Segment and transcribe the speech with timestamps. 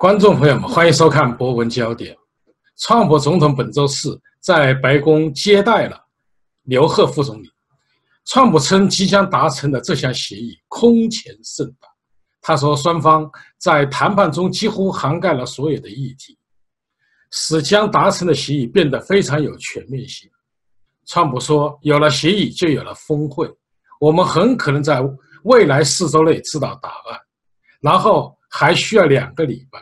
[0.00, 2.16] 观众朋友们，欢迎收看《博文焦点》。
[2.78, 6.02] 川普总统本周四在白宫接待了
[6.62, 7.50] 刘鹤副总理。
[8.24, 11.86] 川普称，即将达成的这项协议空前盛大。
[12.40, 16.38] 他说，双方在谈判中几乎涵盖了所有的议题，
[17.30, 20.30] 使将达成的协议变得非常有全面性。
[21.04, 23.46] 川普说，有了协议就有了峰会，
[24.00, 25.02] 我们很可能在
[25.42, 27.20] 未来四周内知道答案，
[27.82, 29.78] 然后还需要两个礼拜。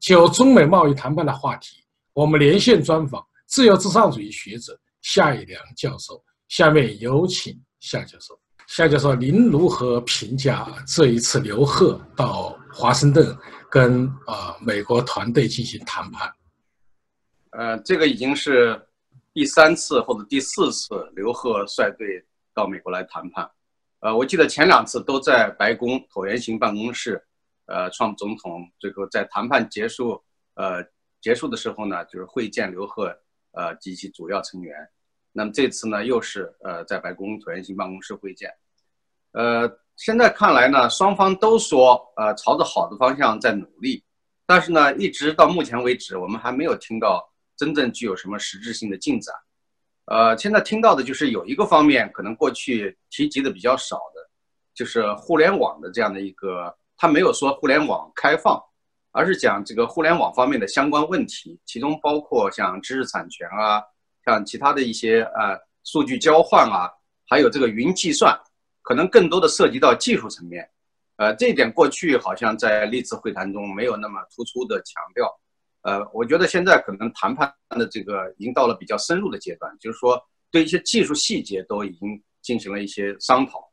[0.00, 6.22] 就中美贸易谈判的话题，我们连线专访自由至上主义学者夏以良教授。
[6.48, 8.38] 下面有请夏教授。
[8.66, 13.36] 夏教授，您如何评价这一次刘鹤到华盛顿
[13.70, 16.30] 跟啊美国团队进行谈判？
[17.50, 18.80] 呃，这个已经是
[19.32, 23.50] 第三次或者第四次刘鹤率队到美国来谈判。
[24.00, 27.22] 呃，我记得前两次都在白宫椭圆形办公室。
[27.68, 30.24] 呃，创总统最后在谈判结束，
[30.54, 30.82] 呃，
[31.20, 33.14] 结束的时候呢，就是会见刘鹤，
[33.52, 34.74] 呃及其主要成员。
[35.32, 38.50] 那么这次呢，又是呃在白宫椭圆形办公室会见。
[39.32, 44.02] 呃，现在看来呢，双方都说呃朝着好的方向在努力，
[44.46, 49.34] 但是呢，一直到目前为止，我们还没有听到真正具有什么实质性的进展。
[50.06, 54.30] 呃，现在听到的就是有一个方面可能过去提及的比较少的，
[54.72, 56.74] 就是互联网的这样的一个。
[56.98, 58.60] 他没有说互联网开放，
[59.12, 63.80] 而是讲这个互联网方面的相关问题，其中包括像知识产权啊，
[64.26, 66.90] 像其他的一些呃数据交换啊，
[67.28, 68.36] 还有这个云计算，
[68.82, 70.68] 可能更多的涉及到技术层面。
[71.18, 75.32] 呃，这一点过去好像在历次会谈中没有那么突出的强调。
[75.82, 80.20] 呃，我觉得现在可能谈判的这个已经到了比较深入的阶段，就是说
[80.50, 83.67] 对一些技术细节都已经进行了一些商讨。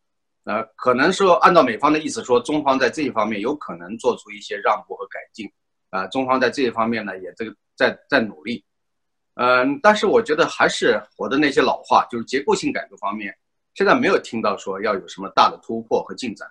[0.46, 5.52] 呃，可能说按照美方的意思说，中方在这一方面有可能做出一些让步和改进，
[5.90, 8.64] 啊，中方在这一方面呢也这个在在努力，
[9.34, 13.36] 嗯，但是我觉得还是我的那些老话，就是结构性改革方面，
[13.74, 16.48] 现在没有听到说要有什么大的突破和进展。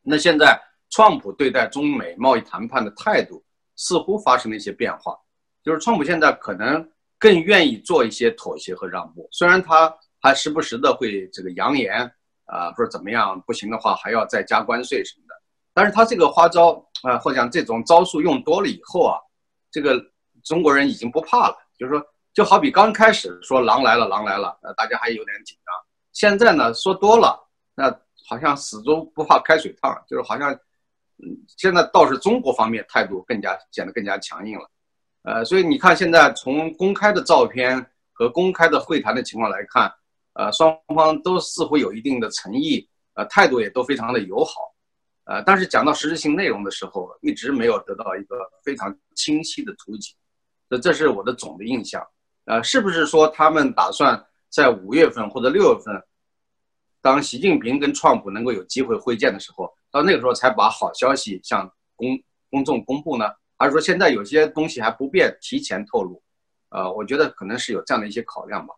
[0.00, 0.58] 那现在，
[0.88, 3.44] 川普对待中美贸易谈判的态度
[3.76, 5.14] 似乎发生了一些变化，
[5.62, 12.10] 就是川普现在可能更愿意做一些妥协和让步，虽然他还时不时的会这个扬言。
[12.46, 15.34] 啊，或者怎么样不行的话，还要再加关税什么的。
[15.74, 19.18] 但是他这个花招啊，或者讲这种招数用多了以后啊，
[19.70, 20.00] 这个
[20.42, 21.56] 中国人已经不怕了。
[21.78, 22.02] 就是说，
[22.32, 25.74] 就好比刚开始说狼来了，狼来了，呃，大家还有点紧张。
[26.12, 27.38] 现在呢，说多了，
[27.74, 27.94] 那
[28.26, 30.52] 好像死猪不怕开水烫，就是好像，
[31.18, 34.70] 嗯，现在倒是中国方面态度更加显得更加强硬了。
[35.24, 39.92] 呃，所以你看，现在从公开的照片和公开的会谈的情况来看。
[40.38, 44.74] 呃，双方都似乎有一定的诚意，呃，态度也都非常的友好，
[45.24, 50.14] 呃，但是讲到实质性内容的时候，一直没有得到一个非常清晰的图景，
[50.68, 52.06] 这这是我的总的印象。
[52.44, 56.02] 呃，是不是说他们打算在五月份或者六月份，
[57.00, 62.08] 当习近平跟川普能够有机会会见的时候，到那个时候才把好消息向公
[62.50, 63.24] 公众公布呢？
[63.56, 66.22] 还是说现在有些东西还不便提前透露？
[66.68, 68.74] 呃，我觉得可能是有这样的一些考量吧。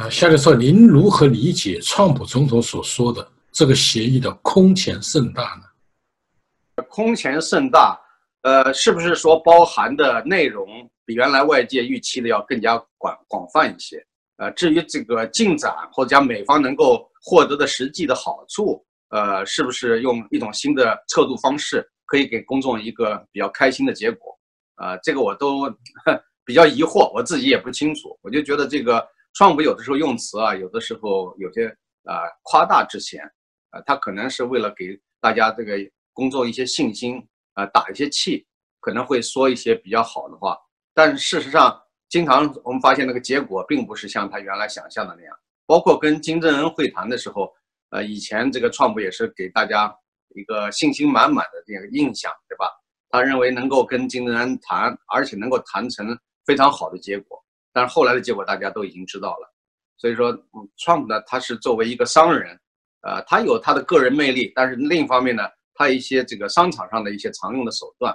[0.00, 6.82] 呃，夏教授，您如何理解川普总统所说的这个协议的空前盛大呢？
[6.88, 8.00] 空前盛大，
[8.40, 10.66] 呃，是不是说包含的内容
[11.04, 14.02] 比原来外界预期的要更加广广泛一些？
[14.38, 24.34] 呃，至于这个进展或者讲美方能够获得的实际的好处，呃，是不是用一种新的测度方式可以给公众一个比较开心的结果？
[24.76, 25.68] 啊，这个我都
[26.46, 28.18] 比较疑惑，我自己也不清楚。
[28.22, 29.06] 我就觉得这个。
[29.34, 31.68] 川普有的时候用词啊，有的时候有些
[32.04, 33.22] 啊夸大之嫌，
[33.70, 35.76] 啊，他可能是为了给大家这个
[36.12, 37.22] 工作一些信心
[37.54, 38.46] 啊，打一些气，
[38.80, 40.58] 可能会说一些比较好的话。
[40.92, 45.34] 但事实上，经常我们发现那个结果并不是像他原来想象的那样。
[45.66, 47.48] 包括跟金正恩会谈的时候，
[47.90, 49.94] 呃，以前这个川普也是给大家
[50.34, 52.66] 一个信心满满的这样一个印象，对吧？
[53.08, 57.40] 他认为能够跟金正恩谈，而且能够谈成非常好的结果。
[57.72, 59.52] 但是后来的结果大家都已经知道了，
[59.96, 62.58] 所以说，嗯，Trump 呢，他是作为一个商人，
[63.02, 65.44] 呃，他有他的个人魅力，但是另一方面呢，
[65.74, 68.14] 他一些这个商场上的一些常用的手段，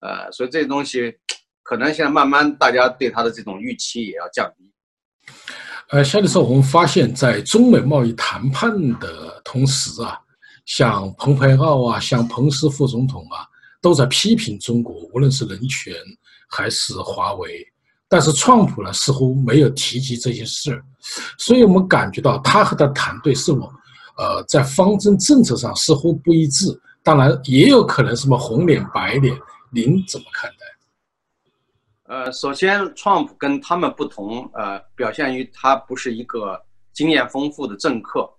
[0.00, 1.12] 呃，所以这些东西，
[1.62, 4.70] 可能现在慢慢大家对他的这种预期也要降低。
[5.88, 10.18] 呃，下的时候我们发现，在中美贸易谈判的同时啊，
[10.64, 13.46] 像蓬佩奥啊，像彭斯副总统啊，
[13.80, 15.94] 都在批评中国，无论是人权
[16.48, 17.66] 还是华为。
[18.12, 20.84] 但是，川普呢似乎没有提及这些事儿，
[21.38, 23.72] 所以我们感觉到他和他团队是否，
[24.18, 26.78] 呃，在方针政策上似乎不一致。
[27.02, 29.34] 当然，也有可能什么红脸白脸，
[29.70, 32.14] 您怎么看待？
[32.14, 36.62] 呃，首先，Trump 跟他们不同，呃，表现于他不是一个
[36.92, 38.30] 经验丰富的政客，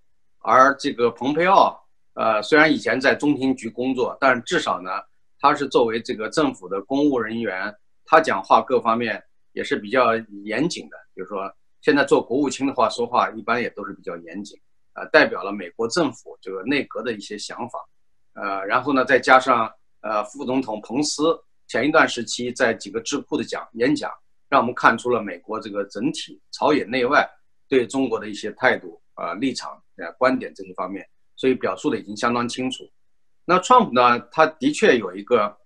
[0.44, 1.84] 而这个蓬佩奥，
[2.14, 4.92] 呃，虽然以前在中情局工作，但至少呢，
[5.40, 7.74] 他是作为这个政府的公务人员，
[8.06, 9.20] 他讲话各方面
[9.54, 10.98] 也是比较严谨的。
[11.14, 11.52] 比如说，
[11.82, 14.60] 现在做国务卿的话，说话一般也都是比较严谨，
[14.94, 17.80] 呃，代表了美国政府这个内阁的一些想法，
[18.34, 19.72] 呃，然后呢，再加上
[20.02, 21.40] 呃，副总统彭斯。
[21.66, 24.12] 前一段时期，在几个智库的讲演讲，
[24.50, 27.28] 让我们看出了美国这个整体朝野内外
[27.70, 31.08] 对中国的一些态度啊、立场啊、观点这些方面，
[31.38, 32.84] 所以表述的已经相当清楚。
[33.46, 35.58] 那 Trump 呢，他的确有一个，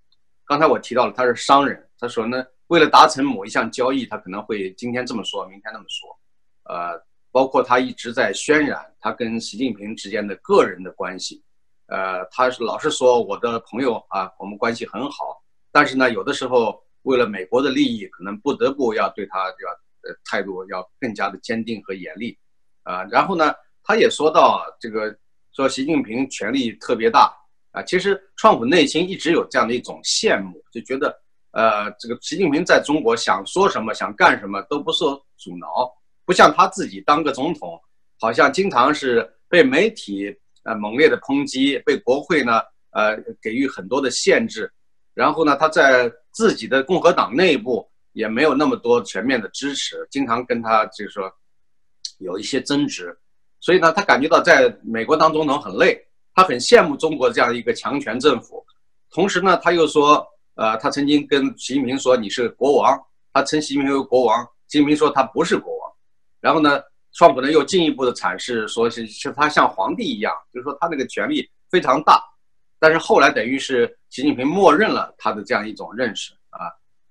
[0.46, 6.20] 刚才我提到了他是商人，他说呢，为了达成某一项交易，他可能会今天这么说，明天那么说，
[6.64, 11.44] 呃，包括他一直在渲染他跟习近平之间的个人的关系，
[11.88, 15.42] 呃，他老是说我的朋友啊，我们关系很好。
[15.72, 19.70] 但是呢，有的时候为了美国的利益，可能不得不要对他要
[20.10, 22.38] 呃态度要更加的坚定和严厉，
[22.84, 23.54] 啊，然后呢，
[23.84, 25.18] 他也说到这个
[25.54, 27.34] 说习近平权力特别大。
[27.72, 31.16] 啊，其实川普内心一直有这样的一种羡慕，就觉得
[31.58, 35.92] 呃这个习近平在中国想说什么想干什么都不受阻挠，
[36.24, 37.82] 不像他自己当个总统，
[38.20, 40.32] 好像经常是被媒体
[40.66, 42.62] 呃猛烈的抨击，被国会呢
[42.92, 44.72] 呃给予很多的限制。
[45.16, 51.24] 然后呢，他在自己的共和党内部也没有那么多全面的支持，经常跟他就是说
[52.20, 53.18] 有一些争执，
[53.60, 56.00] 所以呢，他感觉到在美国当总统很累，
[56.36, 58.64] 他很羡慕中国这样一个强权政府。
[59.10, 60.24] 同时呢，他又说，
[60.58, 63.00] 呃，他曾经跟习近平说你是国王，
[63.32, 65.92] 他称习近平为国王，习近平说他不是国王。
[66.42, 66.82] 然后呢，
[67.14, 72.22] 川普呢又进一步的阐释说是是他像皇帝一样，就是说他那个权力非常大。
[72.80, 76.70] 但是后来等于是习近平默认了他的这样一种认识啊，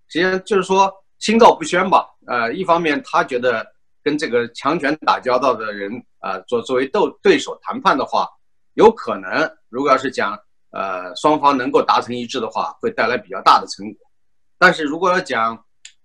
[0.08, 2.06] 实际上就是说心照不宣吧。
[2.26, 3.66] 呃，一方面他觉得
[4.02, 8.28] 跟这个强权打交道的人啊，作作为斗对手谈判的话，
[8.74, 10.36] 有可能如果要是讲
[10.76, 14.06] 呃双方能够达成一致的话，会带来比较大的成果。
[14.58, 15.64] 但是如果要讲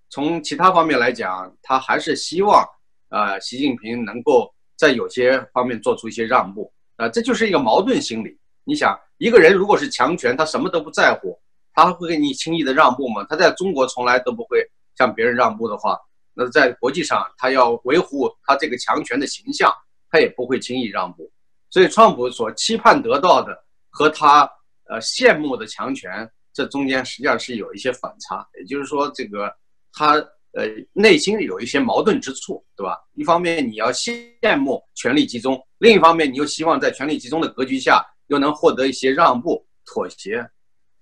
[0.09, 2.65] 从其他方面来讲，他还是希望
[3.09, 8.39] 呃习近平能够在有些方面做出一些让步啊，这就是一个矛盾心理。
[8.63, 8.97] 你想。
[9.21, 11.39] 一个人如果是强权，他什么都不在乎，
[11.75, 13.23] 他会给你轻易的让步吗？
[13.29, 14.67] 他在中国从来都不会
[14.97, 15.95] 向别人让步的话，
[16.33, 19.71] 那在国际上他要维护他这个强权的形象，
[20.09, 21.31] 他也不会轻易让步。
[21.69, 23.55] 所以，川普所期盼得到的
[23.91, 24.51] 和他
[24.91, 28.45] 呃羡慕的强权，这中间实际上是有一些反差。
[28.59, 29.51] 也就是说，这个
[29.93, 30.15] 他
[30.53, 32.97] 呃内心有一些矛盾之处，对吧？
[33.15, 38.05] 一方面你要羡慕权力集中，另一方面你又希望在权力集中的格局下。
[38.27, 40.49] 又能获得一些让步、妥协，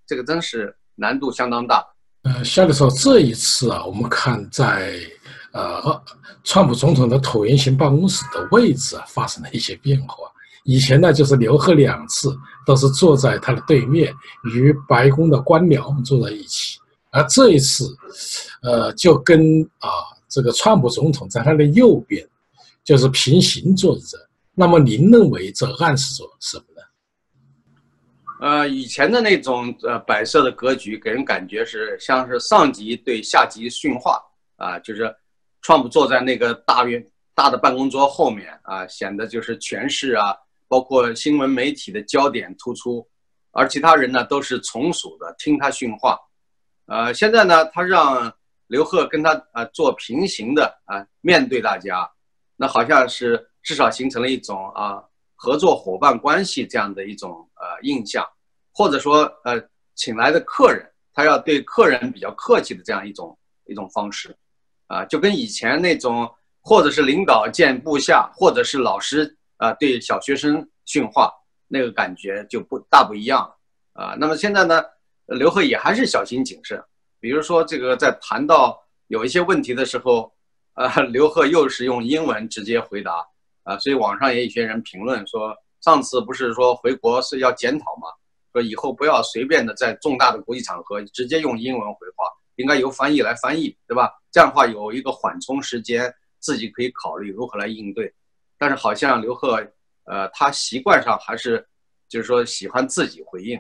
[0.08, 1.86] 这个真是难度相当大。
[2.24, 5.00] 呃，夏教授，这一次啊，我们看在
[5.54, 5.80] 呃，
[6.44, 10.16] 川普总统的椭圆形办公室的位置啊，发生了一些变化。
[10.64, 12.36] 以前呢，就是刘贺两次
[12.66, 14.14] 都是坐在他的对面，
[14.54, 16.80] 与白宫的官僚们坐在一起，
[17.12, 17.96] 而这一次，
[18.62, 19.90] 呃，就跟啊
[20.28, 22.28] 这个川普总统在他的右边，
[22.84, 24.18] 就是平行坐着。
[24.54, 26.82] 那么您认为这暗示着什么呢？
[28.42, 34.22] 呃，以前的那种呃摆设的格局，给人感觉是像是上级对下级训话
[34.58, 35.14] 啊，就是
[35.62, 40.36] 川普坐在那个大院大的办公桌后面啊，显得就是权势啊，
[40.70, 43.06] 包括新闻媒体的焦点突出，
[43.52, 46.18] 而其他人呢都是从属的听他训话。
[46.86, 48.34] 呃，现在呢，他让
[48.68, 52.10] 刘贺跟他啊做平行的啊面对大家，
[52.56, 55.04] 那好像是至少形成了一种啊。
[55.42, 58.28] 合作伙伴关系这样的一种呃印象，
[58.74, 59.58] 或者说呃
[59.96, 64.36] 请来的客人，他要对客人比较客气的这样一种一种方式，
[64.88, 71.32] 啊，就跟以前那种或者是领导见部下，或者是老师啊对小学生训话
[71.68, 74.16] 那个感觉就不大不一样了啊。
[74.20, 74.84] 那么现在呢，
[75.28, 76.84] 刘贺也还是小心谨慎，
[77.20, 80.34] 比如说这个在谈到有一些问题的时候，
[80.74, 83.24] 啊，刘贺又是用英文直接回答。
[83.64, 88.08] 啊，所以网上也有些人评论说，上次不是说回国是要检讨吗？
[88.52, 92.26] 说以后不要随便的在重大的国际场合直接用英文回话，
[92.56, 94.10] 应该由翻译来翻译，对吧？
[94.32, 98.12] 这样的话有一个缓冲时间，自己可以考虑如何来应对。
[98.60, 99.66] 但是好像刘贺，
[100.04, 101.68] 呃，他习惯上还是
[102.08, 103.60] 就是说喜欢自己回应，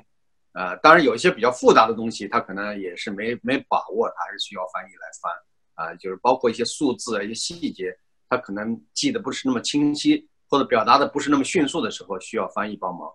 [0.53, 7.98] 呃，当然有一些比较复杂的东西，他可能也是没没把握，他还是需要翻译来翻，啊，就是包括一些数字啊，一些细节。
[8.32, 13.12] 他可能记得不是那么清晰，或者表达的不是那么迅速的时候，需要翻译帮忙。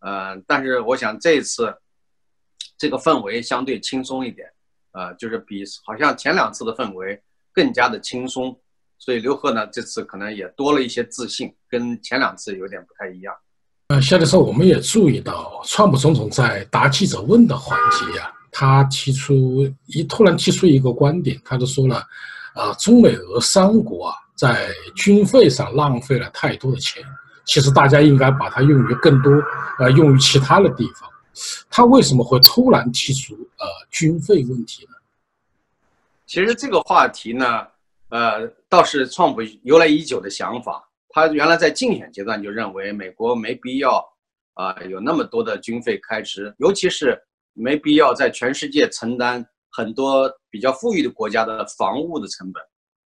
[0.00, 1.74] 呃，但是我想这次，
[2.76, 4.52] 这个氛围相对轻松一点，
[4.90, 7.18] 呃，就是比好像前两次的氛围
[7.50, 8.60] 更加的轻松，
[9.04, 13.34] 所以刘鹤呢这次可能也多了一些自信，跟前两次有点不太一样。
[13.88, 21.96] 呃，夏教授，我们也注意到，川普总统在答记者问的环节呀，他提出一突然提出一个观点，他就说了，
[22.54, 27.02] 啊，中美俄三国啊，在军费上浪费了太多的钱，
[27.44, 29.32] 其实大家应该把它用于更多，
[29.80, 31.10] 呃，用于其他的地方。
[31.68, 34.92] 他为什么会突然提出呃军费问题呢？
[36.24, 37.66] 其实这个话题呢，
[38.12, 40.86] 呃，倒是川普由来已久的想法。
[41.08, 44.04] 他原来在竞选阶段就认为美国没必要
[44.52, 47.18] 啊有那么多的军费开支，尤其是
[47.54, 52.62] 没必要在全世界承担很多比较富裕的国家的防务的成本，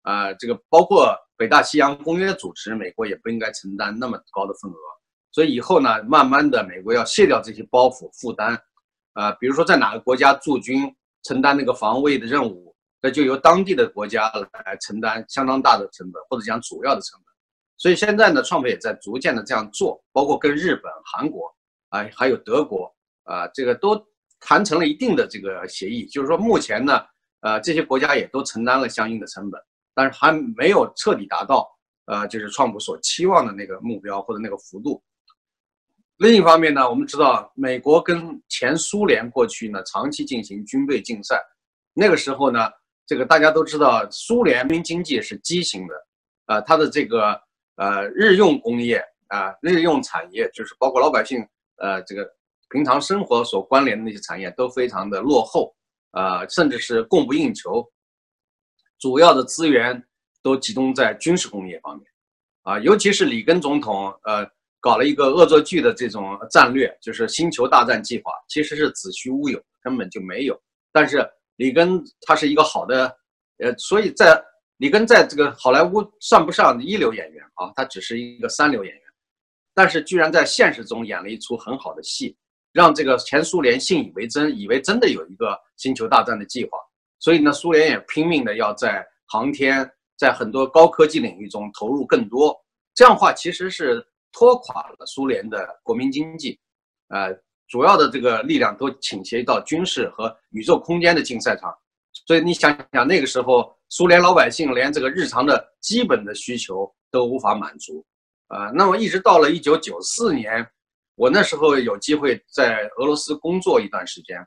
[0.03, 4.77] 啊，这个包括北大西洋公约组织，美国也不应该承担那么高的份额。
[5.33, 8.57] 所以以后呢，慢慢的美国要卸掉这些包袱负担，
[9.13, 12.72] 啊，比如说在哪个国家驻军承担那个防卫的任务，
[13.03, 14.31] 那就由当地的国家
[14.65, 17.33] 来承担相当大的成本，或者讲主要的成本。
[17.77, 21.53] 所以现在呢，创普也在逐渐的这样做，包括跟日本、韩国
[21.89, 22.89] 啊，还有德国
[23.23, 24.01] 啊，这个都
[24.39, 26.05] 谈成了一定的这个协议。
[26.05, 27.01] 就是说，目前呢，
[27.41, 29.61] 呃，这些国家也都承担了相应的成本，
[29.93, 31.69] 但是还没有彻底达到
[32.05, 35.03] 呃，就是创普所期望的那个目标或者那个幅度。
[36.17, 41.41] 另一方面呢，我们知道美国跟前苏联过去呢长期进行军备竞赛，
[41.93, 42.69] 那个时候呢，
[43.05, 45.95] 这个大家都知道，苏联民经济是畸形的，
[46.47, 47.39] 呃，它的这个。
[47.75, 51.43] 呃，日用工业啊，日用产业就是包括老百姓
[51.77, 52.23] 呃这个
[52.69, 55.75] 平常生活所关联的那些产业都非常的落后，
[56.11, 57.83] 啊，甚至是供不应求，
[58.99, 60.05] 主要的资源
[60.43, 62.05] 都集中在军事工业方面，
[62.61, 64.47] 啊，尤其是里根总统呃
[64.79, 70.55] 搞了一个恶作剧的这种战略，就是星球大战计划，其实是子虚乌有，根本就没有。
[70.91, 73.17] 但是里根他是一个好的，
[73.57, 74.43] 呃，所以在。
[74.77, 79.03] 里根在这个好莱坞算不上一流演员啊，他只是一个三流演员，
[79.73, 82.35] 但是居然在现实中演了一出很好的戏，
[82.73, 86.77] 让这个前苏联信以为真，以为真的有一个星球大战的计划。
[87.19, 92.53] 所以呢，苏联也拼命的要在航天，在很多高科技领域中投入更多。
[92.93, 96.59] 这样的话，其实是拖垮了苏联的国民经济，
[97.07, 97.29] 呃，
[97.73, 101.73] 主要的这个力量都倾斜到军事和宇宙空间的竞赛场。
[102.27, 108.05] 所以你想想，那个时候苏联老百姓连这个日常的基本的需求都无法满足，
[108.45, 110.63] 啊，那么一直到了一九九四年，
[111.15, 114.37] 我那时候有机会在俄罗斯工作一段时间，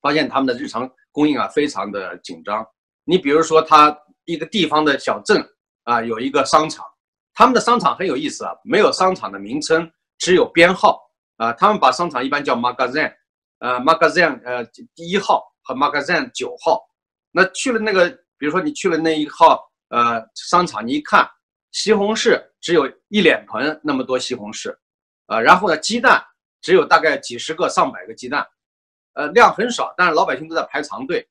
[0.00, 2.66] 发现他们的日常供应啊非常的紧张。
[3.04, 5.46] 你比如说，他一个地方的小镇
[5.82, 6.82] 啊有一个商场，
[7.34, 9.86] 他们的商场很有意思啊，没有商场的名称，
[10.16, 10.98] 只有编号
[11.36, 13.14] 啊，他们把商场一般叫 magazine，
[13.58, 15.48] 呃 magazine，呃第一号。
[15.64, 16.84] 和 magazine 九号，
[17.30, 21.24] 那去了那个，比如说你去了那一号呃商场，你一看
[21.70, 24.76] 西红柿只有一脸盆那么多西红柿，
[25.26, 26.20] 啊，然后呢鸡蛋
[26.62, 28.44] 只有大概几十个上百个鸡蛋，
[29.14, 31.24] 呃量很少，但是老百姓都在排长队。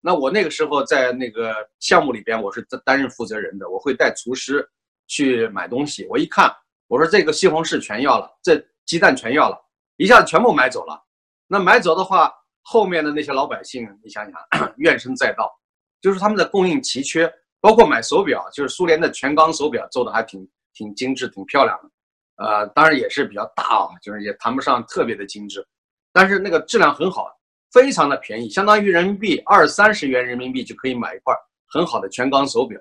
[0.00, 4.64] 那我那个时候在那个项目里边，我是担任负责人的，我会带厨师
[5.08, 6.06] 去买东西。
[6.08, 6.48] 我一看，
[6.86, 9.56] 我说这个西红柿全要了，这鸡蛋全要了，
[9.96, 11.02] 一下子全部买走了。
[11.46, 12.32] 那买走的话。
[12.66, 15.52] 后面的那些老百姓，你想想， 怨声载道，
[16.00, 25.62] 就是他们的供应奇缺，包括买手表，就是苏联的全钢手表做的还挺挺精致、挺漂亮的，呃，当然也是比较大啊，就是也谈不上特别的精致，
[26.10, 27.28] 但是那个质量很好，
[27.70, 31.34] 非常的便宜，相当于人民币二三十元人民币就可以买一块
[31.68, 32.80] 很好的全钢手表，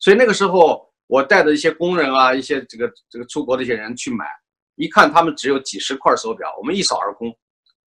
[0.00, 4.26] 所以那个时候我带着一些工人啊，一些这个这个出国的一些人去买，
[4.80, 7.30] 一看他们只有几十块手表，我们一扫而空，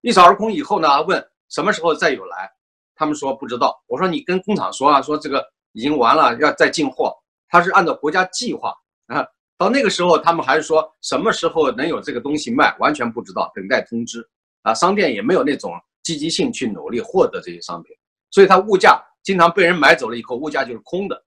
[0.01, 1.27] 一扫而空以后呢，问。
[1.49, 2.51] 什么时候再有来？
[2.95, 3.83] 他们说不知道。
[3.87, 7.11] 我说你跟工厂说啊，说这个已经完了，要再进货。
[7.47, 8.73] 他是按照国家计划
[9.07, 9.25] 啊，
[9.57, 14.23] 到那个时候他们还是说什么时候能有这个东西卖，完全不知道，等待通知
[14.61, 14.71] 啊。
[14.75, 15.73] 商店也没有那种
[16.03, 17.95] 积极性去努力获得这些商品，
[18.29, 21.23] 所以它物价经常被人买走了以后，物价就是空的。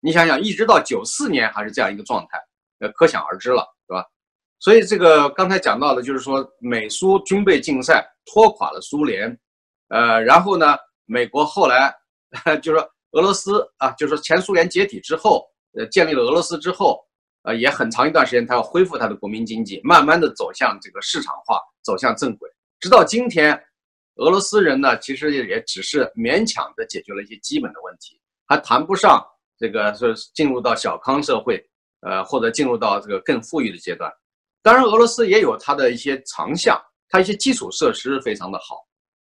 [0.00, 2.38] 你想想，一直到九四年还是这样一个状态，
[2.80, 3.66] 呃，可想而知了，
[4.62, 9.36] 所以这个刚才讲到的，就是说美苏军备竞赛拖垮了苏联。
[9.88, 11.92] 呃，然后呢，美国后来
[12.62, 15.44] 就是说俄罗斯啊，就是说前苏联解体之后，
[15.76, 17.04] 呃，建立了俄罗斯之后，
[17.42, 22.48] 呃，也很长一段时间，他要恢复他的国民经济，慢慢的走向这个市场化，走向正轨。
[22.78, 23.60] 直到今天，
[24.14, 29.20] 俄罗斯人呢，其实也只是勉强的解决了一些基本的问题，还谈不上
[29.58, 31.60] 这个是进入到小康社会，
[32.02, 34.08] 呃，或者进入到这个更富裕的阶段。
[34.62, 38.76] 当然，俄罗斯也有它的一些长项，它一些基础设施非常的好。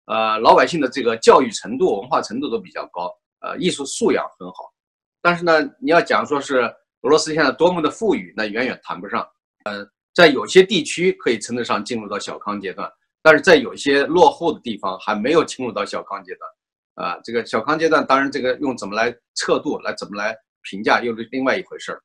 [0.07, 3.09] 呃，老百姓的这个教育程度、文化程度都比较高，
[3.40, 4.73] 呃，艺术素养很好。
[5.23, 6.61] 但是呢，你要讲说是
[7.02, 9.25] 俄罗斯现在多么的富裕，那远远谈不上。
[9.64, 12.90] 呃，在有些地区可以称得上进入到小康阶段，
[13.23, 17.09] 但是在有些落后的地方还没有进入到小康阶段。
[17.09, 22.02] 啊，这个小康阶段，当然这个用怎么来测度，来怎么来评价，又是另外一回事儿。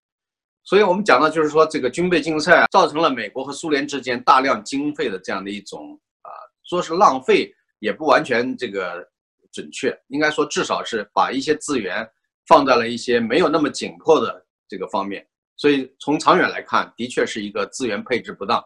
[0.63, 6.29] 所以我们讲到，就是说这个军备竞赛造成了美国和苏联之间大量经费的这样的一种啊，
[6.63, 9.05] 说是浪费也不完全这个
[9.51, 12.10] 准确，应该说至少是把一些资源
[12.48, 15.25] 放在了一些没有那么紧迫的这个方面。
[15.58, 18.63] 所以从长远来看，的确是一个资源配置不当。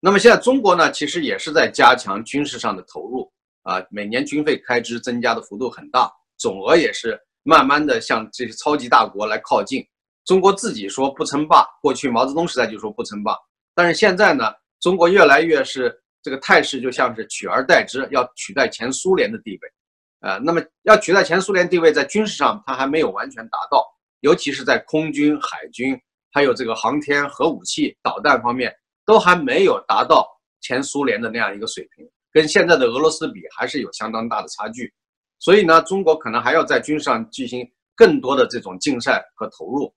[0.00, 3.30] 那么现在中国呢，其实也是在加强军事上的投入。
[3.62, 9.84] 啊，每年军费开支增加的幅度很大，总额也是慢慢的向这些超级大国来靠近。
[10.28, 13.34] 中国自己说不称霸，过去毛泽东时代就说不称霸，
[13.74, 15.90] 但是现在呢，中国越来越是
[16.22, 19.72] 这个态势，就像是取而代之，要取代前苏联的地位。
[20.20, 23.82] 呃，那么要取代前苏联地位，在军事上它还没有完全达到，
[24.20, 25.98] 尤其是在空军、海军，
[26.30, 28.70] 还有这个航天、核武器、导弹方面，
[29.06, 30.28] 都还没有达到
[30.60, 32.06] 前苏联的那样一个水平。
[32.30, 34.92] 跟现在的俄罗斯比，还是有相当大的差距，
[35.38, 37.66] 所以呢，中国可能还要在军事上进行
[37.96, 39.90] 更多的这种竞赛和投入。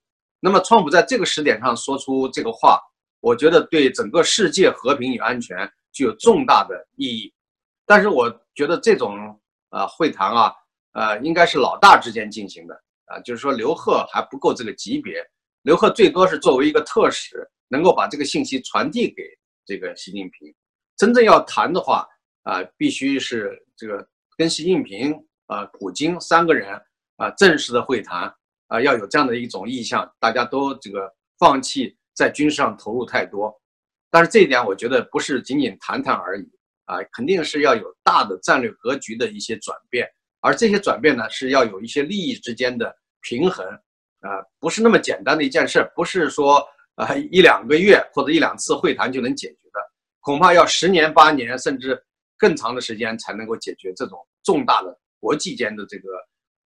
[0.44, 2.82] 那么，川普在这个时点上说出这个话，
[3.20, 7.32] 我觉得对整个世界和平与安全具有重大的意义。
[7.86, 10.52] 但是，我觉得这种啊会谈啊，
[10.94, 12.74] 呃，应该是老大之间进行的
[13.06, 15.24] 啊，就是说刘鹤还不够这个级别，
[15.62, 19.22] 刘鹤最多是作为一个特使，能够把这个信息传递给
[19.64, 20.52] 这个习近平。
[20.98, 22.08] 真正要谈的话，
[22.44, 24.04] 啊，必须是这个
[24.38, 25.14] 跟习近平
[25.46, 26.74] 啊、普京三个人
[27.18, 28.34] 啊正式的会谈
[28.72, 33.54] 啊，要有这样的一种意向，大家都这个放弃在军事上投入太多。
[34.10, 36.50] 但是这一点，我觉得不是仅仅谈谈而已
[36.86, 40.08] 啊，肯定是要有大的战略格局的一些转变，
[40.40, 43.66] 而这些转变呢，是要有一些利益之间的平衡
[44.22, 49.80] 啊，不是那么简单的一件事，不是说啊一两个月或者一两次会谈就能解决的，
[50.22, 52.02] 恐怕要十年八年甚至。
[52.42, 56.10] 更长的时间才能够解决这种重大的国际间的这个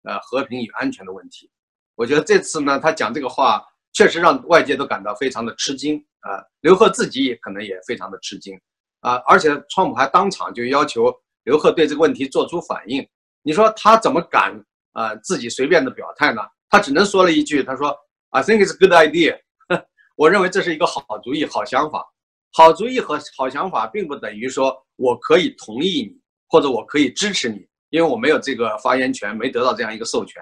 [0.04, 1.50] 呃和平与安全的问题。
[1.96, 6.44] 我觉得这次呢，他讲这个话确实让外界都感到非常的吃惊啊。
[6.62, 8.60] 刘鹤自己也可能也非常的吃惊
[9.02, 9.16] 啊。
[9.28, 13.08] 而且川普还当场就要求刘鹤对这个问题做出反应。
[13.44, 14.54] 你说他怎么敢
[14.94, 16.42] 啊自己随便的表态呢？
[16.70, 17.94] 他只能说了一句，他说
[18.30, 19.38] ：“I think it's a good idea。
[20.16, 22.06] ”我认为这是一个好主意、好想法。
[22.54, 30.42] 好主意和好想法并不等于说我可以同意你，或者我可以支持你，因为我没有这个发言权，没得到这样一个授权，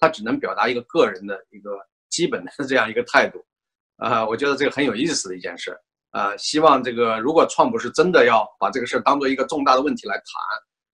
[0.00, 3.38] 他只能表达一个个人的一个基本的这样一个态度。
[3.96, 5.78] 啊，我觉得这个很有意思的一件事。
[6.10, 10.24] 啊，希望这个如果川普是真的要把这个事儿当做一个重大的问题来谈，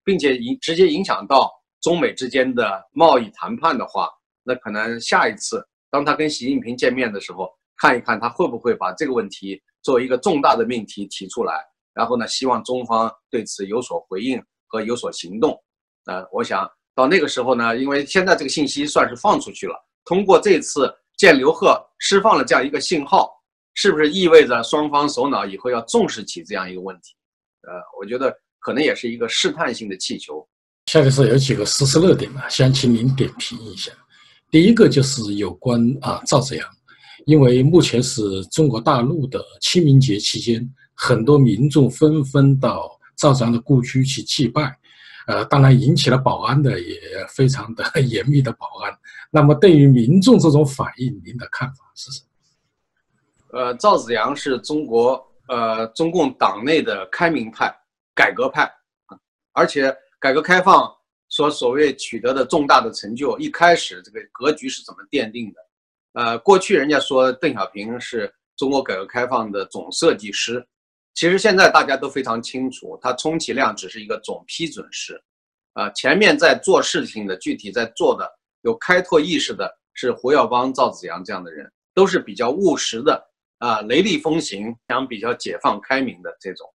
[0.05, 4.11] 并且影直接影响到中美之间的贸易谈判的话，
[4.42, 9.62] 那可能下一次当他跟习近平见面的时候，看一看他会不会把这个问题。
[9.83, 11.64] 作为一个重大的命题提出来，
[11.95, 15.57] 然后呢，希望中方对此有所回应和有所行动。
[16.07, 23.30] 呃，我想到那个时候呢，因为现在这个信息算是放出去了，通过这次见刘鹤释放了这样一个信号，
[23.74, 27.14] 是不是意味着双方首脑以后要重视起这样一个问题？
[27.68, 30.44] 呃，我觉得可能也是一个试探性的气球。
[30.87, 33.92] 下面是有几个时事热点呢，想请您点评一下。
[34.50, 36.66] 第一个就是有关啊赵子阳。
[37.24, 44.78] 因为目前是中国大陆的清明节期间，很多民众纷纷到赵子阳的故居去祭拜，
[45.27, 48.97] 呃，当然引起了保安的也非常的 严密的保安。
[49.31, 53.59] 那么，对于民众这种反应，您的看法是什么？
[53.59, 57.75] 呃，赵子阳是中国呃中共党内的开明派、
[58.15, 58.71] 改革派，
[59.53, 60.93] 而且改革开放
[61.29, 65.61] 所所谓取得的重大的成就，一开始这个格局是怎么奠定的？
[66.12, 70.67] 呃，过去人家说邓小平是中国改革开放的总设计师，
[71.16, 75.20] 其实现在大家都非常清楚，他充其量只是一个总批准师。
[75.72, 83.20] 啊，前面在做事情的、具体在做的、有开拓意识的是胡耀邦、赵紫阳这样的人，都是比较务实的
[83.59, 86.72] 啊，雷厉风行，想比较解放开明的这种。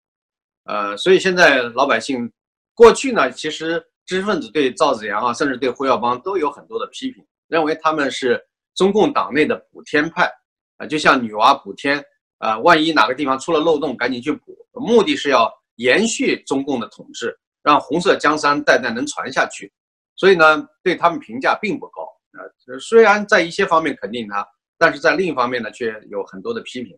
[0.64, 2.32] 呃，所以现在老百姓
[2.74, 8.44] 过去呢，其实知识分子对赵紫阳啊，甚至对胡耀邦都有很多的批评，认为他们是。
[8.76, 10.32] 中共党内的补天派，
[10.78, 12.02] 啊，就像女娲补天，
[12.40, 19.72] 啊，万一哪个地方出了漏洞，赶紧去补，目的是要延续中共的统治，让红色江山代代能传下去。
[20.16, 22.02] 所以呢，对他们评价并不高，
[22.34, 22.44] 啊，
[22.80, 24.46] 虽然在一些方面肯定他，
[24.78, 26.98] 但是在另一方面呢，却有很多的批评。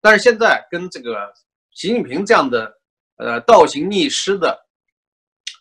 [0.00, 1.32] 但是现在跟这个
[1.72, 2.72] 习近平这样的，
[3.16, 4.56] 呃，倒行逆施的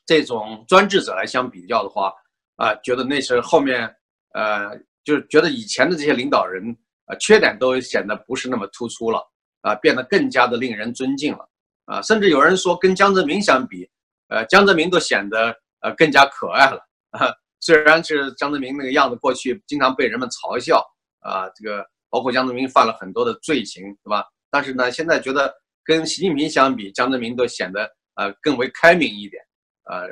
[0.05, 2.13] 这种专制者来相比较的话，
[2.55, 3.93] 啊，觉得那是后面，
[4.33, 6.75] 呃，就是觉得以前的这些领导人，
[7.09, 9.19] 呃，缺点都显得不是那么突出了，
[9.61, 11.49] 啊，变得更加的令人尊敬了，
[11.85, 13.89] 啊，甚至有人说跟江泽民相比，
[14.27, 20.85] 呃，江泽民都显得呃更加可爱了，啊，虽然是江泽民那个样子，过去经常被人们嘲笑，
[21.21, 24.23] 啊，这个包括江泽民犯了很多的罪行，是吧？
[24.51, 29.41] 但是呢，现在觉得跟习近平相比，江泽民都显得呃更为开明一点。
[29.85, 30.07] 呃，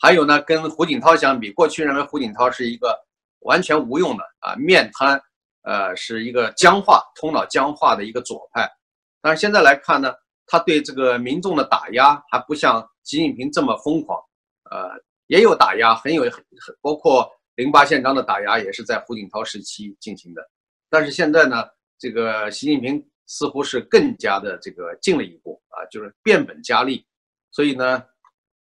[0.00, 2.98] 还有呢，跟胡锦涛相比，过去认为胡锦涛是一个
[3.40, 5.20] 完全无用的啊，面瘫，
[5.62, 8.70] 呃，是一个僵化、头脑僵化的一个左派。
[9.20, 10.14] 但是现在来看呢，
[10.46, 14.18] 他对这个民众的打压还不像习近平这么疯狂，
[14.70, 14.90] 呃，
[15.26, 20.42] 也有打压，很有很很，包括零八宪章的打压也是在胡锦涛时期进行的。
[20.88, 21.64] 但是现在呢，
[21.98, 27.04] 这个习近平似乎是更加的这个进了一步啊，就是变本加厉，
[27.50, 28.02] 所以呢。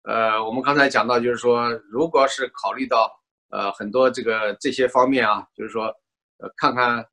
[0.04, 3.12] 呃，我们刚才讲到，就是说，如果是考虑到
[3.50, 5.94] 呃很多这个这些方面啊，就是说，
[6.38, 7.04] 呃，看看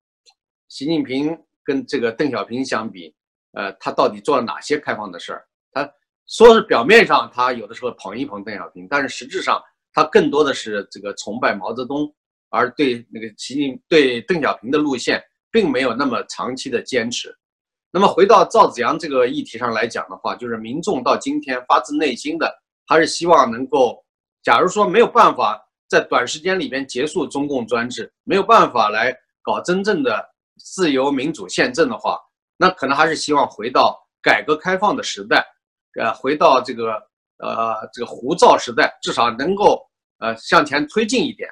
[0.67, 3.13] 习近平跟这个邓小平相比，
[3.53, 5.45] 呃，他到底做了哪些开放的事儿？
[5.71, 5.89] 他
[6.27, 9.61] 说是表面上他有的时候捧一捧邓小平，但是实质上
[9.93, 12.13] 他更多的是这个崇拜毛泽东，
[12.49, 17.35] 而对那个习近对邓小平的路线并没有那么长期的坚持。
[17.91, 22.61] 那么回到赵子阳这个议题上来讲的话，就是民众到今天发自内心的。
[22.87, 24.05] 还是希望能够，
[24.43, 32.19] 假如说没有办法在短时间里边结束中共专制，没有办法来搞真正的自由民主宪政的话，
[32.57, 35.45] 那可能还是希望回到改革开放的时代，
[35.99, 36.93] 呃，回到这个
[37.37, 39.81] 呃这个胡造时代，至少能够
[40.19, 41.49] 呃向前推进一点。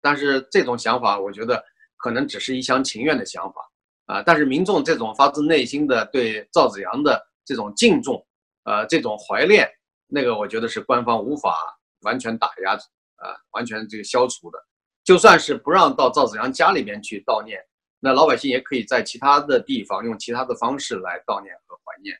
[0.00, 1.62] 但是这种想法，我觉得
[1.96, 3.60] 可能只是一厢情愿的想法
[4.06, 4.22] 啊。
[4.22, 8.24] 但是民众这种发自内心的对赵子阳的这种敬重，
[8.64, 9.68] 呃，这种怀念。
[10.06, 11.56] 那个我觉得是官方无法
[12.02, 12.78] 完全打压，
[13.24, 14.58] 呃，完全这个消除的。
[15.02, 17.58] 就算是不让到赵子阳家里边去悼念，
[18.00, 22.14] 那老百姓也可以在其他的地方用其他的方式来悼念和怀念。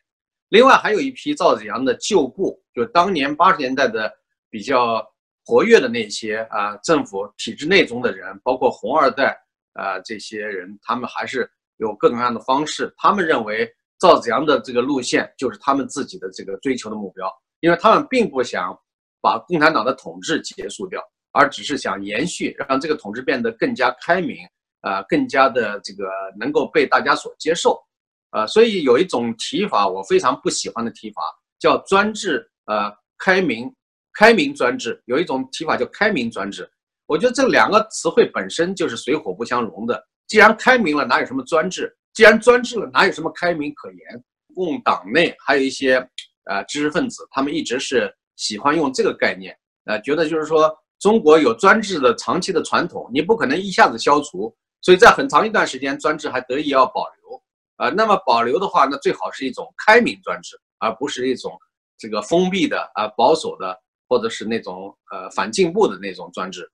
[0.49, 4.11] 另外还有一批赵子阳的旧部，就当年八十年代的
[4.49, 5.05] 比较
[5.45, 9.37] 活跃的那些啊，政府体制内中的人，包括红二代
[9.73, 12.93] 啊这些人，他们还是有各种各样的方式。
[12.97, 17.31] 他们认为赵子阳的这个路线就是他们自己的这个追求的目标。
[17.61, 18.77] 因为他们并不想
[19.25, 24.37] 把共产党的统治结束掉，而只是想延续，让这个统治变得更加开明，
[24.81, 26.03] 啊，更加的这个
[26.39, 27.81] 能够被大家所接受，
[28.29, 31.23] 啊，所以有一种提法我非常不喜欢的提法，
[31.57, 33.73] 叫专制，呃，开明，
[34.13, 36.69] 开明专制，有一种提法叫开明专制，
[37.07, 39.99] 我觉得这两个词汇本身就是水火不相容的。
[40.27, 41.91] 既然开明了，哪有什么专制？
[42.13, 44.23] 既然专制了，哪有什么开明可言？
[44.53, 46.07] 共党内还有一些。
[46.47, 57.43] 啊，知识分子他们一直是喜欢用这个概念，呃，觉得就是说中国有专制的长期的传统，你不可能一下子消除，所以在很长一段时间专制还得以要保留，
[57.77, 61.57] 啊，那么保留的话，那最好是一种开明专制，而不是一种
[61.97, 66.69] 这个封闭的啊保守的，或者是那种呃反进步的那种专制，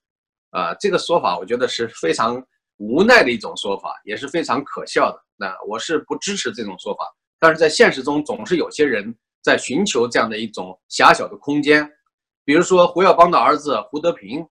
[0.49, 2.43] 啊，这个说法我觉得是非常
[2.77, 5.21] 无奈的一种说法，也是非常可笑的。
[5.37, 7.05] 那我是不支持这种说法，
[7.39, 9.15] 但是在现实中总是有些人。
[9.41, 11.89] 在寻求这样的一种狭小的空间，
[12.45, 14.45] 比如说胡耀邦的儿子胡德平，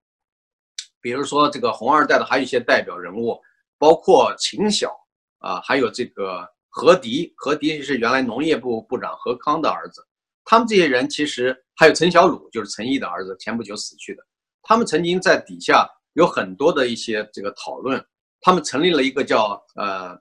[1.00, 3.40] 比如说这个红二代的还有一些代表人物，
[3.79, 4.90] 包括秦晓
[5.38, 10.05] 啊，还有这个何迪，何迪是原来农业部部长何康的儿子。
[10.44, 14.22] 他们这些人其实还有陈小鲁，就是陈毅的儿子，前不久死去的。
[14.62, 18.05] 他们曾经在底下有很多的一些这个讨论，
[18.40, 20.18] 他们成立了一个叫呃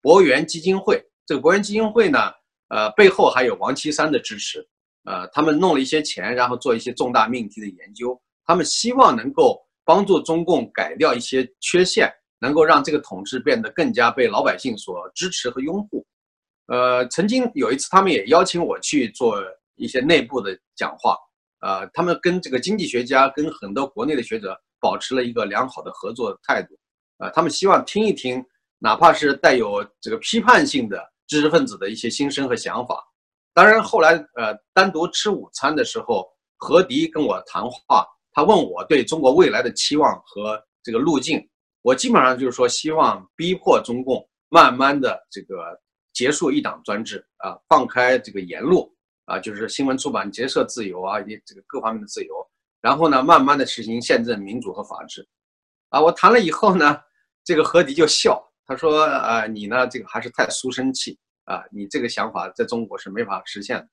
[0.00, 1.02] 博源基金会。
[1.26, 2.18] 这个博源基金会呢。
[2.72, 4.66] 呃，背后还有王岐山的支持，
[5.04, 16.02] 呃，他们弄了一些钱，然后做一些重大命题的研究，他们希望能够帮助中共改掉一些缺陷，能够让这个统治变得更加被老百姓所支持和拥护。
[16.68, 19.38] 呃，曾经有一次，他们也邀请我去做
[19.74, 21.14] 一些内部的讲话，
[21.60, 26.74] 呃，他们跟这个经济学家跟很多国内的学者保持了一个良好的合作态度，
[27.18, 28.42] 呃，他们希望听一听，
[28.78, 31.11] 哪怕是带有这个批判性的。
[31.32, 33.02] 知识分子的一些心声和想法，
[33.54, 41.42] 当然后来呃单独吃午餐的时候，何迪跟我谈话，他问我对中国未来的期望和这个路径，
[41.80, 45.74] 我基本上就是说希望逼迫中共慢慢的这个
[46.12, 52.46] 结束一党专制啊，放开这个言路啊，就是新闻出版结社自由啊，以及这个各方面的自由，
[52.82, 55.26] 然后呢慢慢的实行宪政民主和法治，
[55.88, 57.00] 啊，我谈了以后呢，
[57.42, 58.51] 这个何迪就笑。
[58.66, 59.86] 他说：“呃，你呢？
[59.88, 61.62] 这个还是太书生气啊！
[61.72, 63.88] 你这个想法在中国是没法实现的，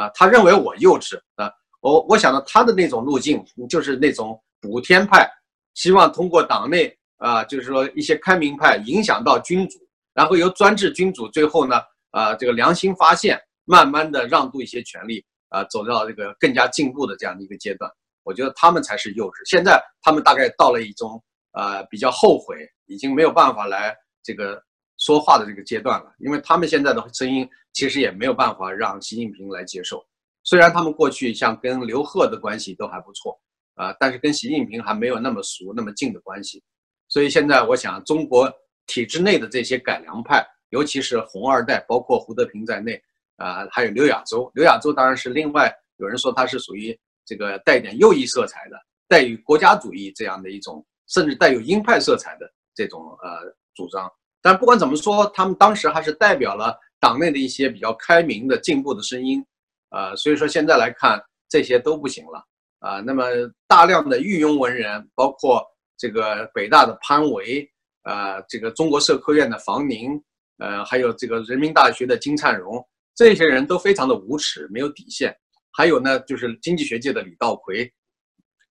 [0.00, 0.10] 啊！
[0.14, 1.50] 他认为我幼稚啊！
[1.80, 5.28] 我我想呢，他的那种路径就是那种补天派，
[5.74, 9.78] 希望通过党内啊，就是说一些开明派影响到君主，
[10.14, 17.90] 然后由专制君主最后呢，啊，这个良心发现，慢慢的让渡一些权利，啊，走到这个更加进步的这样的一个阶段。
[18.22, 19.34] 我觉得他们才是幼稚。
[19.44, 21.22] 现在他们大概到了一种
[21.52, 23.94] 呃比较后悔，已经没有办法来
[24.24, 24.60] 这个
[24.96, 30.04] 说话的这个阶段了，因为他们现在的声音其实也没有办法让习近平来接受。
[30.42, 33.38] 虽然他们过去像跟刘鹤的关系都还不错
[33.74, 36.62] 啊，但是跟习近平还没有那么熟、那么近的关系。
[37.08, 38.50] 所以现在我想，中国
[38.86, 43.00] 体制内的这些改良派，尤其是红二代，包括胡德平在内
[43.36, 44.50] 啊，还有刘亚洲。
[44.54, 48.76] 刘亚洲当然是另外有人说他是属于这个带点右翼色彩的，
[49.08, 54.10] 带有国家主义这样的一种，甚至带有鹰派色彩的这种呃主张。
[54.42, 59.44] 但不管怎么说，他们当时还是代表了党内的一些比较开明的进步的声音。
[59.90, 62.44] 呃，所以说现在来看这些都不行了
[62.80, 63.00] 啊。
[63.00, 63.24] 那么
[63.68, 65.64] 大量的御用文人，包括
[65.96, 67.66] 这个北大的潘维，
[68.02, 70.20] 呃，这个中国社科院的房宁，
[70.58, 72.84] 呃，还有这个人民大学的金灿荣，
[73.14, 75.34] 这些人都非常的无耻，没有底线。
[75.72, 77.90] 还有呢，就是经济学界的李道葵，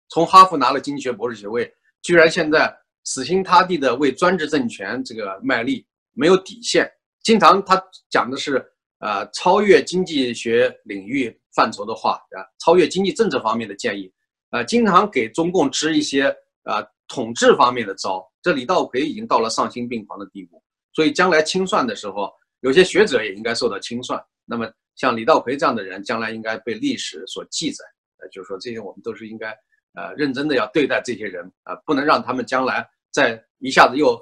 [0.09, 6.91] 从哈佛拿了经济学博士学位，居然现在死心塌地的为专制政权这个卖力，没有底线。
[7.23, 8.69] 经常他讲的是。
[9.05, 14.09] 呃，超越经济学领域范畴的话，啊，超越经济政治方面的建议，
[14.51, 16.27] 呃，经常给中共支一些
[16.62, 18.25] 呃统治方面的招。
[18.41, 20.62] 这李道葵已经到了丧心病狂的地步，
[20.93, 24.25] 所以将来清算的时候，有些学者也应该受到清算。
[24.45, 27.85] 那么像李道葵这样的人，将来应该被历史所记载。
[28.19, 29.53] 呃，就是说这些我们都是应该
[29.94, 34.20] 呃认真的要对待这些人啊，不能让他们将来再一下子又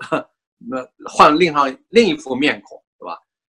[0.59, 2.79] 那换另上另一副面孔。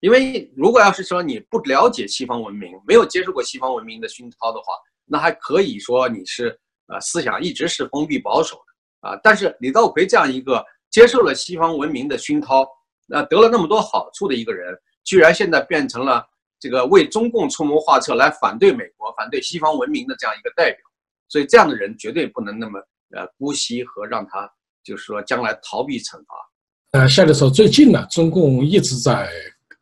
[0.00, 4.66] 因为如果要是说你不了解西方文明，没有接受过西方文明的熏陶的话，
[5.04, 9.18] 那还可以说你是呃思想一直是封闭保守的啊。
[9.24, 12.64] 但是李道葵这样一个接受了西方文明的熏陶，
[13.08, 16.24] 那得了那么多好处的一个人，居然现在变成了
[16.60, 20.78] 这个为中共出谋划策来反对美国、反对西方文明的这样一个代表。
[21.28, 22.78] 所以这样的人绝对不能那么
[23.16, 24.50] 呃姑息和让他
[24.82, 26.34] 就是说将来逃避惩罚。
[26.92, 29.30] 呃，夏教授，最近呢，中共一直在。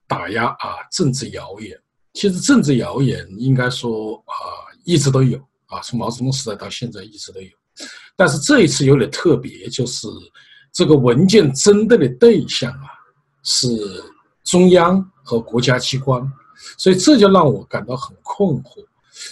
[0.09, 1.77] 打压啊，政治谣言。
[2.13, 7.49] 其实政治谣言应该说啊，一直都有啊，从毛泽东时代到现在一直都有。
[8.15, 10.07] 但是这一次有点特别，就是
[10.73, 12.87] 这个文件针对的对象啊，
[13.43, 13.67] 是
[14.45, 16.23] 中央和国家机关，
[16.79, 18.87] 所以这就让我感到很困惑，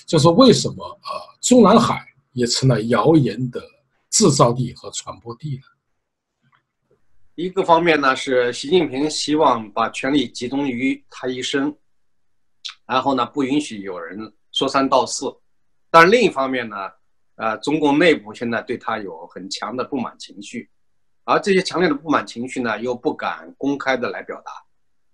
[0.09, 2.03] 就是为什么啊，中南海
[2.33, 3.61] 也成了谣言的
[4.09, 5.63] 制造地和传播地了。
[7.35, 11.77] 一个方面呢，是习近平希望把权力集中于他一身，
[12.87, 15.27] 然后呢，不允许有人说三道四。
[15.91, 16.77] 但另一方面呢，
[17.35, 20.71] 呃，中共内部现在对他有很强的不满情绪，
[21.25, 24.51] 而这些强烈的不满情绪呢，又不敢公开的来表达，